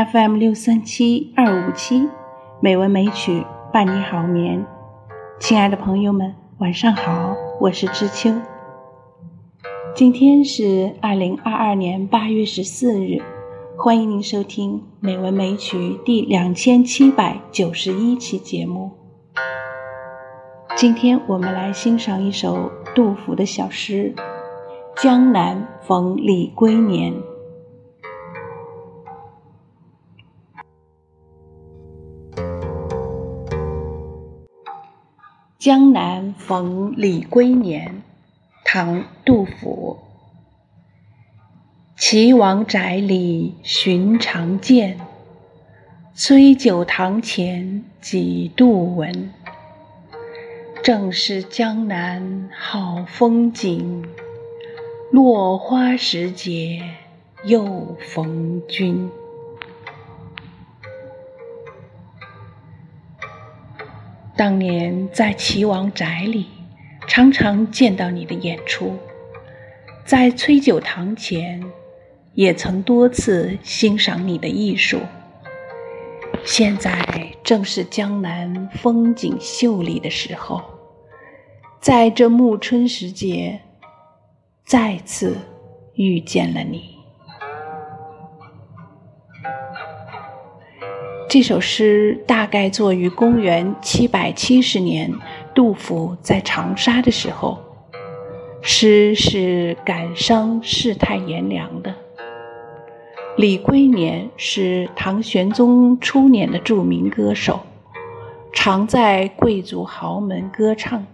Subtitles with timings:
[0.00, 2.08] FM 六三七二五七，
[2.58, 4.64] 美文美曲伴你好眠。
[5.38, 8.32] 亲爱的朋友们，晚上好，我是知秋。
[9.94, 13.20] 今天是二零二二年八月十四日，
[13.76, 18.92] 欢迎您收听《美文美曲》第两千七百九十一期节目。
[20.76, 24.14] 今天我们来欣赏一首杜甫的小诗
[25.02, 27.12] 《江南逢李龟年》。
[35.60, 38.00] 江南逢李龟年，
[38.64, 39.98] 唐·杜甫。
[41.98, 44.98] 岐王宅里寻常见，
[46.14, 49.30] 崔九堂前几度闻。
[50.82, 54.06] 正是江南好风景，
[55.12, 56.80] 落花时节
[57.44, 59.10] 又逢君。
[64.40, 66.46] 当年在齐王宅里，
[67.06, 68.96] 常常见到你的演出；
[70.06, 71.62] 在崔九堂前，
[72.32, 75.00] 也曾多次欣赏你的艺术。
[76.42, 80.62] 现在正是江南风景秀丽的时候，
[81.78, 83.60] 在这暮春时节，
[84.64, 85.36] 再次
[85.92, 86.99] 遇见了你。
[91.30, 95.14] 这首诗大概作于公元七百七十年，
[95.54, 97.56] 杜甫在长沙的时候。
[98.62, 101.94] 诗是感伤世态炎凉的。
[103.36, 107.60] 李龟年是唐玄宗初年的著名歌手，
[108.52, 111.06] 常在贵族豪门歌唱。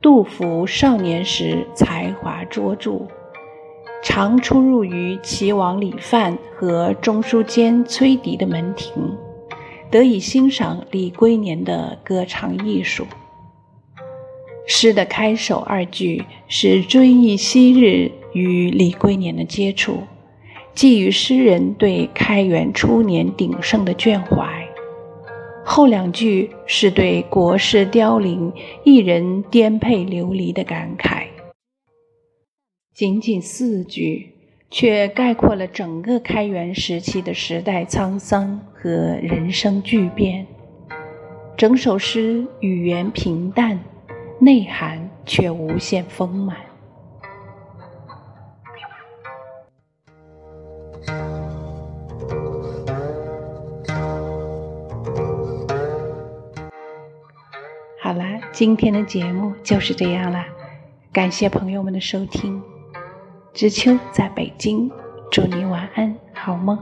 [0.00, 3.08] 杜甫少年时才华卓著。
[4.02, 8.92] 常出入于齐王李范和中书监崔迪的门庭，
[9.90, 13.04] 得以欣赏李龟年的歌唱艺术。
[14.66, 20.02] 诗的开首二句是追忆昔日与李龟年的接触，
[20.74, 24.46] 寄予诗人对开元初年鼎盛的眷怀；
[25.64, 28.52] 后两句是对国事凋零、
[28.84, 31.24] 一人颠沛流离的感慨。
[32.98, 34.34] 仅仅四句，
[34.72, 38.90] 却概括了整个开元时期的时代沧桑和
[39.22, 40.44] 人生巨变。
[41.56, 43.78] 整首诗语言平淡，
[44.40, 46.56] 内涵却无限丰满。
[58.02, 60.48] 好啦，今天的节目就是这样啦，
[61.12, 62.60] 感谢朋友们的收听。
[63.58, 64.88] 知秋在北京，
[65.32, 66.78] 祝你晚安，好梦。